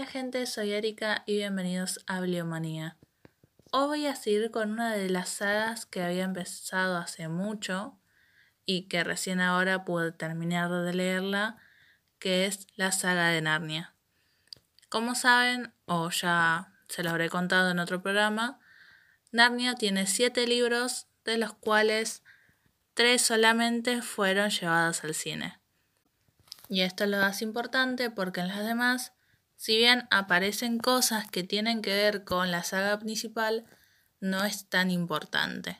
[0.00, 2.96] Hola gente, soy Erika y bienvenidos a Bibliomanía.
[3.70, 7.98] Hoy voy a seguir con una de las sagas que había empezado hace mucho
[8.64, 11.58] y que recién ahora pude terminar de leerla,
[12.18, 13.94] que es la saga de Narnia.
[14.88, 18.58] Como saben, o ya se lo habré contado en otro programa,
[19.32, 22.22] Narnia tiene siete libros, de los cuales
[22.94, 25.60] tres solamente fueron llevados al cine.
[26.70, 29.12] Y esto es lo más importante porque en las demás,
[29.60, 33.66] si bien aparecen cosas que tienen que ver con la saga principal,
[34.18, 35.76] no es tan importante.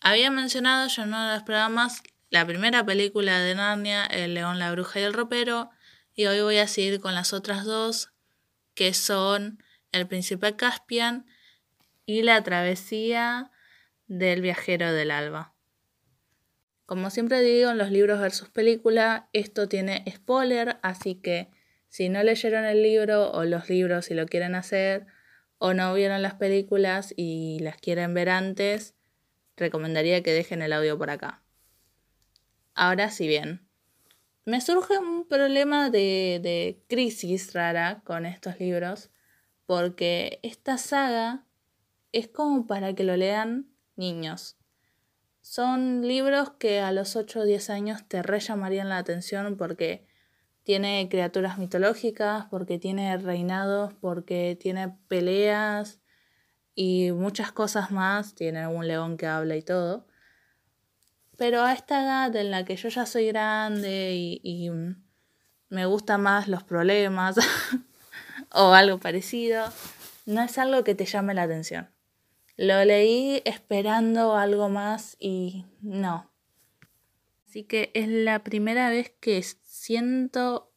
[0.00, 2.00] Había mencionado yo en uno de los programas
[2.30, 5.70] la primera película de Narnia, El león, la bruja y el ropero,
[6.14, 8.12] y hoy voy a seguir con las otras dos,
[8.74, 11.26] que son El príncipe Caspian
[12.06, 13.50] y La travesía
[14.06, 15.54] del viajero del alba.
[16.86, 21.50] Como siempre digo en los libros versus película, esto tiene spoiler, así que
[21.94, 25.06] si no leyeron el libro o los libros si lo quieren hacer,
[25.58, 28.96] o no vieron las películas y las quieren ver antes,
[29.56, 31.44] recomendaría que dejen el audio por acá.
[32.74, 33.68] Ahora sí bien,
[34.44, 39.10] me surge un problema de, de crisis rara con estos libros,
[39.64, 41.44] porque esta saga
[42.10, 44.56] es como para que lo lean niños.
[45.42, 50.12] Son libros que a los 8 o 10 años te re llamarían la atención porque
[50.64, 56.00] tiene criaturas mitológicas, porque tiene reinados, porque tiene peleas
[56.74, 58.34] y muchas cosas más.
[58.34, 60.06] Tiene un león que habla y todo.
[61.36, 64.70] Pero a esta edad en la que yo ya soy grande y, y
[65.68, 67.36] me gustan más los problemas
[68.52, 69.66] o algo parecido,
[70.24, 71.90] no es algo que te llame la atención.
[72.56, 76.30] Lo leí esperando algo más y no.
[77.46, 79.38] Así que es la primera vez que
[79.84, 80.72] siento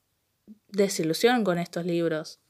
[0.68, 2.42] desilusión con estos libros.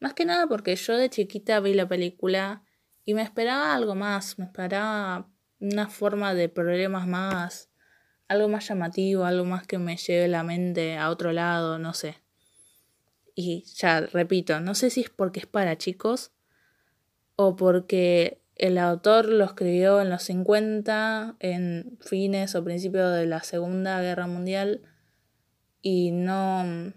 [0.00, 2.62] Más que nada porque yo de chiquita vi la película
[3.06, 7.70] y me esperaba algo más, me esperaba una forma de problemas más,
[8.28, 12.16] algo más llamativo, algo más que me lleve la mente a otro lado, no sé.
[13.34, 16.32] Y ya, repito, no sé si es porque es para chicos
[17.34, 23.42] o porque el autor lo escribió en los 50, en fines o principios de la
[23.42, 24.82] Segunda Guerra Mundial,
[25.82, 26.92] y no,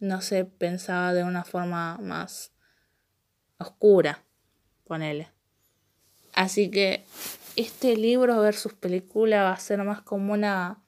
[0.00, 2.52] no se pensaba de una forma más
[3.58, 4.22] oscura,
[4.84, 5.28] ponele.
[6.34, 7.04] Así que
[7.56, 10.82] este libro versus película va a ser más como una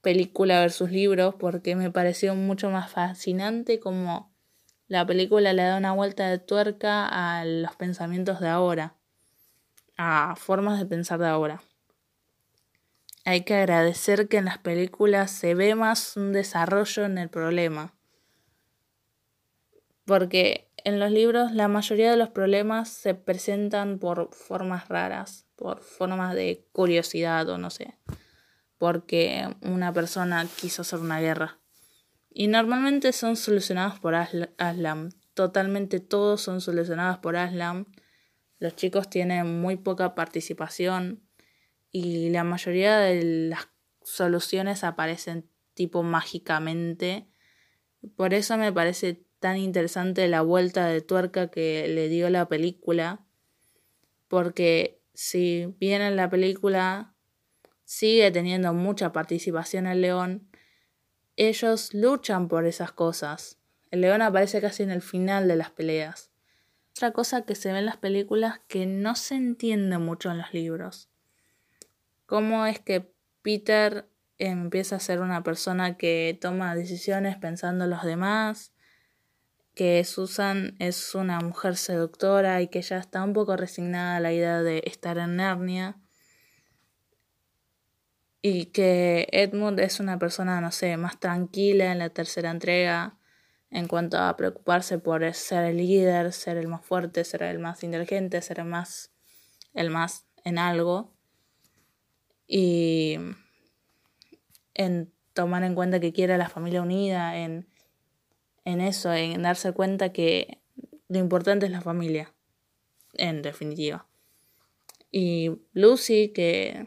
[0.00, 4.32] película versus libros porque me pareció mucho más fascinante como
[4.86, 8.94] la película le da una vuelta de tuerca a los pensamientos de ahora,
[9.96, 11.60] a formas de pensar de ahora.
[13.28, 17.92] Hay que agradecer que en las películas se ve más un desarrollo en el problema.
[20.04, 25.80] Porque en los libros la mayoría de los problemas se presentan por formas raras, por
[25.80, 27.98] formas de curiosidad o no sé,
[28.78, 31.58] porque una persona quiso hacer una guerra.
[32.30, 35.10] Y normalmente son solucionados por Aslam.
[35.34, 37.86] Totalmente todos son solucionados por Aslam.
[38.60, 41.25] Los chicos tienen muy poca participación
[41.98, 43.68] y la mayoría de las
[44.02, 47.26] soluciones aparecen tipo mágicamente.
[48.16, 53.24] Por eso me parece tan interesante la vuelta de tuerca que le dio la película.
[54.28, 57.14] Porque si bien en la película
[57.86, 60.50] sigue teniendo mucha participación el león,
[61.36, 63.58] ellos luchan por esas cosas.
[63.90, 66.30] El león aparece casi en el final de las peleas.
[66.90, 70.52] Otra cosa que se ve en las películas que no se entiende mucho en los
[70.52, 71.08] libros.
[72.26, 78.02] Cómo es que Peter empieza a ser una persona que toma decisiones pensando en los
[78.02, 78.72] demás,
[79.74, 84.32] que Susan es una mujer seductora y que ya está un poco resignada a la
[84.32, 85.98] idea de estar en Narnia
[88.48, 93.18] y que Edmund es una persona, no sé, más tranquila en la tercera entrega
[93.70, 97.82] en cuanto a preocuparse por ser el líder, ser el más fuerte, ser el más
[97.82, 99.10] inteligente, ser el más,
[99.74, 101.15] el más en algo.
[102.46, 103.16] Y
[104.74, 107.66] en tomar en cuenta que quiere a la familia unida, en,
[108.64, 110.60] en eso, en darse cuenta que
[111.08, 112.32] lo importante es la familia,
[113.14, 114.06] en definitiva.
[115.10, 116.86] Y Lucy, que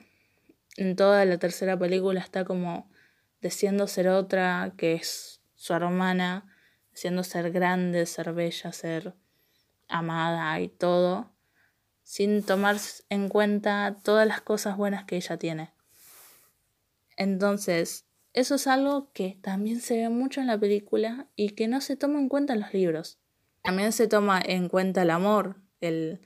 [0.78, 2.90] en toda la tercera película está como
[3.42, 6.46] deseando ser otra, que es su hermana,
[6.92, 9.16] deseando ser grande, ser bella, ser
[9.88, 11.32] amada y todo,
[12.10, 12.78] sin tomar
[13.10, 15.70] en cuenta todas las cosas buenas que ella tiene.
[17.18, 21.82] Entonces, Eso es algo que también se ve mucho en la película y que no
[21.82, 23.20] se toma en cuenta en los libros.
[23.64, 26.20] También se toma en cuenta el amor, el,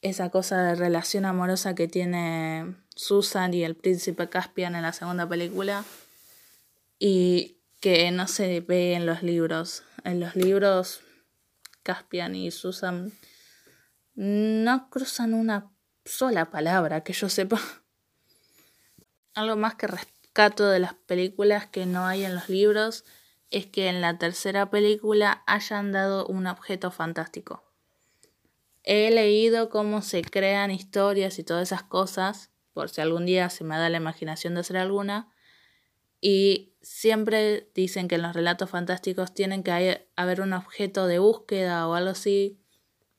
[0.00, 5.28] esa cosa de relación amorosa que tiene Susan y el príncipe Caspian en la segunda
[5.28, 5.84] película
[6.98, 9.82] y que no se ve en los libros.
[10.04, 11.00] En los libros
[11.82, 13.12] Caspian y Susan
[14.14, 15.70] no cruzan una
[16.04, 17.60] sola palabra que yo sepa.
[19.34, 23.04] Algo más que rescato de las películas que no hay en los libros
[23.50, 27.64] es que en la tercera película hayan dado un objeto fantástico.
[28.82, 33.64] He leído cómo se crean historias y todas esas cosas, por si algún día se
[33.64, 35.32] me da la imaginación de hacer alguna,
[36.20, 41.88] y siempre dicen que en los relatos fantásticos tienen que haber un objeto de búsqueda
[41.88, 42.59] o algo así.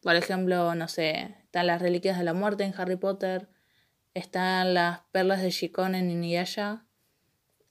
[0.01, 3.50] Por ejemplo, no sé, están las reliquias de la muerte en Harry Potter,
[4.13, 6.86] están las perlas de Shikon en Inuyasha,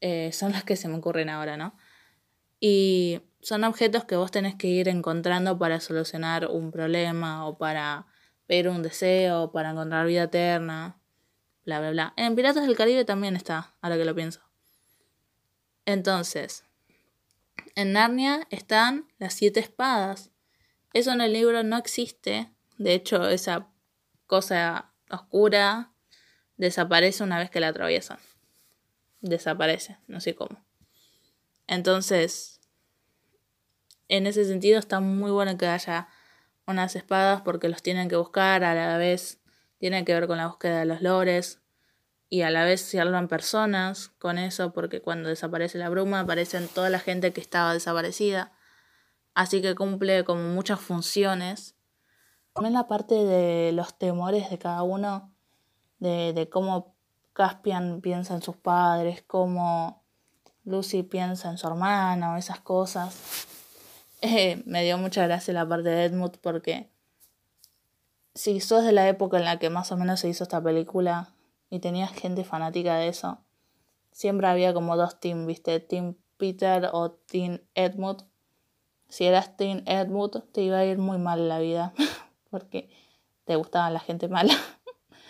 [0.00, 1.76] eh, son las que se me ocurren ahora, ¿no?
[2.60, 8.06] Y son objetos que vos tenés que ir encontrando para solucionar un problema o para
[8.46, 10.98] pedir un deseo, para encontrar vida eterna,
[11.64, 12.14] bla, bla, bla.
[12.16, 14.40] En Piratas del Caribe también está, ahora que lo pienso.
[15.86, 16.64] Entonces,
[17.74, 20.30] en Narnia están las siete espadas.
[20.92, 22.50] Eso en el libro no existe.
[22.78, 23.68] De hecho, esa
[24.26, 25.92] cosa oscura
[26.56, 28.18] desaparece una vez que la atraviesan.
[29.20, 30.64] Desaparece, no sé cómo.
[31.66, 32.60] Entonces,
[34.08, 36.08] en ese sentido está muy bueno que haya
[36.66, 39.40] unas espadas porque los tienen que buscar, a la vez
[39.78, 41.60] tienen que ver con la búsqueda de los lores
[42.28, 46.68] y a la vez se hablan personas con eso porque cuando desaparece la bruma aparecen
[46.68, 48.52] toda la gente que estaba desaparecida.
[49.34, 51.76] Así que cumple como muchas funciones.
[52.52, 55.32] También la parte de los temores de cada uno,
[55.98, 56.94] de, de cómo
[57.32, 60.02] Caspian piensa en sus padres, cómo
[60.64, 63.46] Lucy piensa en su hermana o esas cosas.
[64.22, 66.90] Eh, me dio mucha gracia la parte de Edmund porque
[68.34, 71.32] si sos de la época en la que más o menos se hizo esta película
[71.70, 73.38] y tenías gente fanática de eso,
[74.12, 75.80] siempre había como dos teams, ¿viste?
[75.80, 78.24] Team Peter o Team Edmund.
[79.10, 81.92] Si eras Team Edmund te iba a ir muy mal la vida
[82.50, 82.88] porque
[83.44, 84.54] te gustaba la gente mala.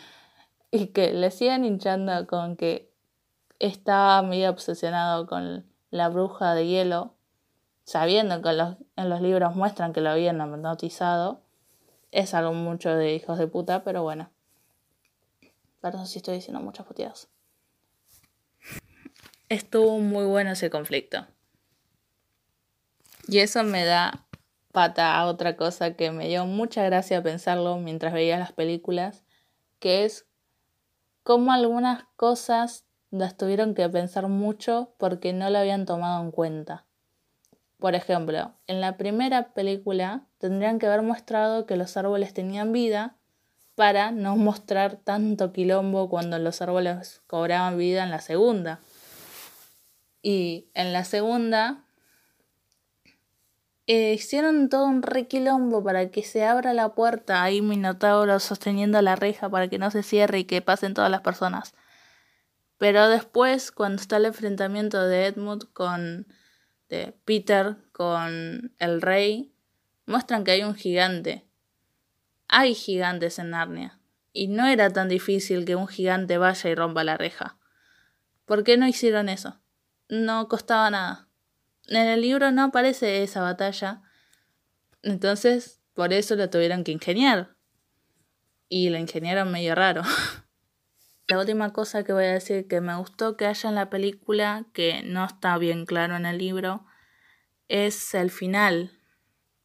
[0.71, 2.93] y que le siguen hinchando con que
[3.59, 7.15] estaba medio obsesionado con la bruja de hielo
[7.91, 11.41] sabiendo que en los libros muestran que lo habían notizado,
[12.12, 14.31] es algo mucho de hijos de puta, pero bueno.
[15.81, 17.29] Perdón si estoy diciendo muchas puteadas.
[19.49, 21.27] Estuvo muy bueno ese conflicto.
[23.26, 24.26] Y eso me da
[24.72, 29.25] pata a otra cosa que me dio mucha gracia pensarlo mientras veía las películas,
[29.78, 30.26] que es
[31.22, 36.84] cómo algunas cosas las tuvieron que pensar mucho porque no lo habían tomado en cuenta.
[37.78, 43.17] Por ejemplo, en la primera película tendrían que haber mostrado que los árboles tenían vida
[43.75, 48.81] para no mostrar tanto quilombo cuando los árboles cobraban vida en la segunda.
[50.22, 51.87] Y en la segunda
[53.93, 59.17] eh, hicieron todo un requilombo para que se abra la puerta, ahí Minotauro sosteniendo la
[59.17, 61.75] reja para que no se cierre y que pasen todas las personas.
[62.79, 66.29] Pero después, cuando está el enfrentamiento de Edmund con
[66.89, 69.53] de Peter con el rey
[70.07, 71.47] muestran que hay un gigante.
[72.47, 73.99] Hay gigantes en Narnia.
[74.32, 77.59] Y no era tan difícil que un gigante vaya y rompa la reja.
[78.44, 79.61] ¿Por qué no hicieron eso?
[80.09, 81.30] No costaba nada.
[81.91, 84.03] En el libro no aparece esa batalla.
[85.03, 87.56] Entonces, por eso lo tuvieron que ingeniar.
[88.69, 90.03] Y la ingeniaron medio raro.
[91.27, 94.67] La última cosa que voy a decir que me gustó que haya en la película,
[94.73, 96.85] que no está bien claro en el libro,
[97.69, 98.91] es el final.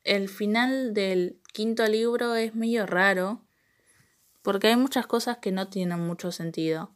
[0.04, 3.48] El final del quinto libro es medio raro,
[4.44, 6.96] porque hay muchas cosas que no tienen mucho sentido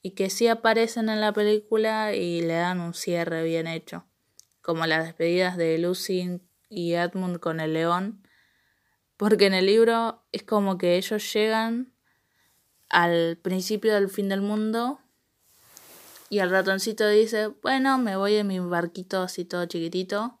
[0.00, 4.06] y que sí aparecen en la película y le dan un cierre bien hecho,
[4.64, 6.40] como las despedidas de Lucy
[6.70, 8.26] y Edmund con el león,
[9.18, 11.92] porque en el libro es como que ellos llegan
[12.88, 15.00] al principio del fin del mundo
[16.30, 20.40] y el ratoncito dice, bueno, me voy en mi barquito así todo chiquitito.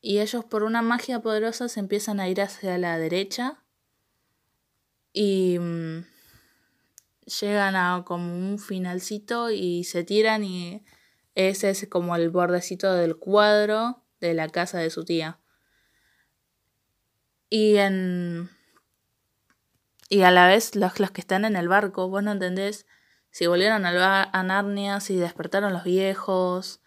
[0.00, 3.62] Y ellos por una magia poderosa se empiezan a ir hacia la derecha
[5.12, 6.04] y mm,
[7.40, 10.84] llegan a como un finalcito y se tiran y
[11.36, 15.38] ese es como el bordecito del cuadro de la casa de su tía.
[17.48, 18.50] Y en
[20.08, 22.86] y a la vez los, los que están en el barco, vos no entendés
[23.30, 26.80] si volvieron a Narnia, si despertaron los viejos,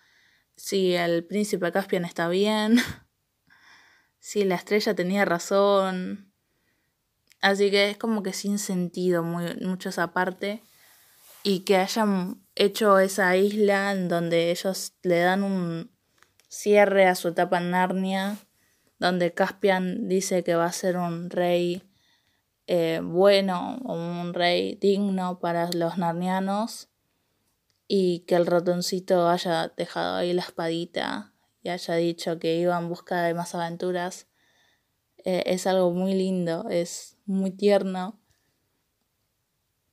[0.56, 2.78] si el príncipe Caspian está bien,
[4.20, 6.34] si la estrella tenía razón.
[7.40, 10.64] Así que es como que sin sentido muy, mucho esa parte.
[11.44, 15.90] Y que hayan hecho esa isla en donde ellos le dan un
[16.48, 18.38] cierre a su etapa en Narnia,
[19.00, 21.82] donde Caspian dice que va a ser un rey
[22.68, 26.90] eh, bueno o un rey digno para los narnianos
[27.88, 32.90] y que el ratoncito haya dejado ahí la espadita y haya dicho que iba en
[32.90, 34.28] busca de más aventuras
[35.26, 38.20] eh, es algo muy lindo, es muy tierno.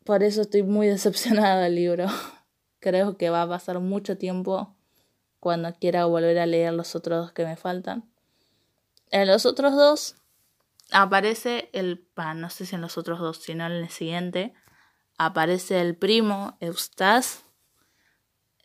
[0.04, 2.06] Por eso estoy muy decepcionada del libro.
[2.86, 4.76] Creo que va a pasar mucho tiempo
[5.40, 8.08] cuando quiera volver a leer los otros dos que me faltan.
[9.10, 10.14] En los otros dos
[10.92, 14.54] aparece el, no sé si en los otros dos, sino en el siguiente,
[15.18, 17.40] aparece el primo Eustace,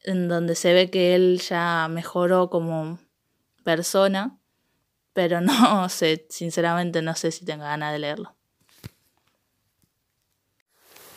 [0.03, 2.99] en donde se ve que él ya mejoró como
[3.63, 4.39] persona,
[5.13, 8.35] pero no sé, sinceramente no sé si tengo ganas de leerlo.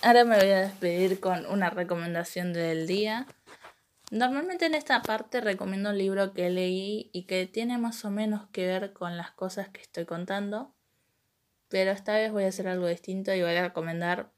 [0.05, 3.27] Ahora me voy a despedir con una recomendación del día.
[4.11, 8.47] Normalmente en esta parte recomiendo un libro que leí y que tiene más o menos
[8.49, 10.75] que ver con las cosas que estoy contando.
[11.71, 14.31] Pero esta vez voy a hacer algo distinto y voy a recomendar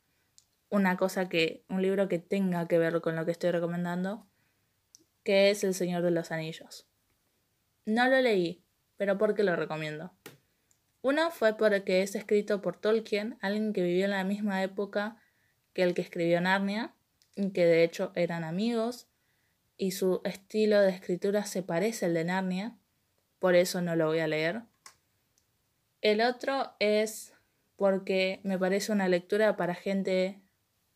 [0.69, 4.25] una cosa que, un libro que tenga que ver con lo que estoy recomendando,
[5.25, 6.87] que es El Señor de los Anillos.
[7.87, 8.63] No lo leí,
[8.97, 10.13] pero ¿por qué lo recomiendo?
[11.03, 15.21] Uno fue porque es escrito por Tolkien, alguien que vivió en la misma época
[15.77, 16.95] que el que escribió Narnia,
[17.35, 19.09] que de hecho eran amigos,
[19.77, 22.79] y su estilo de escritura se parece al de Narnia,
[23.39, 24.63] por eso no lo voy a leer.
[26.01, 27.35] El otro es
[27.77, 30.41] porque me parece una lectura para gente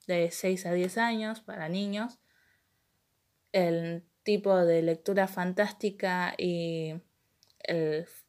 [0.06, 2.18] de 6 a 10 años, para niños.
[3.52, 6.94] El tipo de lectura fantástica y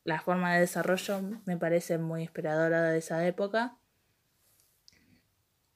[0.04, 3.78] la forma de desarrollo me parece muy inspiradora de esa época.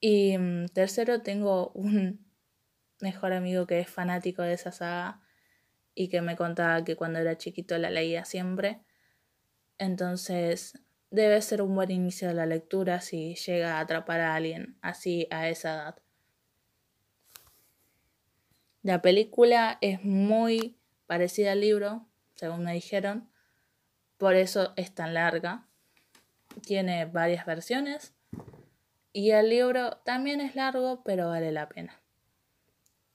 [0.07, 2.23] Y mm, tercero, tengo un
[3.01, 5.19] mejor amigo que es fanático de esa saga
[5.95, 8.81] y que me contaba que cuando era chiquito la leía siempre.
[9.79, 14.77] Entonces debe ser un buen inicio de la lectura si llega a atrapar a alguien
[14.83, 15.95] así a esa edad.
[18.83, 23.27] La película es muy parecida al libro, según me dijeron,
[24.19, 25.67] por eso es tan larga.
[26.61, 28.14] Tiene varias versiones
[29.15, 32.01] y el libro también es largo, pero vale la pena.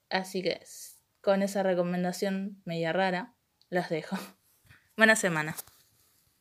[0.08, 0.62] Así que
[1.20, 3.34] con esa recomendación media rara,
[3.68, 4.16] las dejo.
[4.96, 5.54] Buena semana.